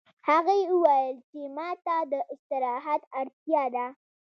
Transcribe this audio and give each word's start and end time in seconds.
هغې 0.29 0.59
وویل 0.73 1.15
چې 1.29 1.41
ما 1.57 1.69
ته 1.85 1.95
د 2.11 2.13
استراحت 2.33 3.01
اړتیا 3.19 3.63
ده 3.75 3.85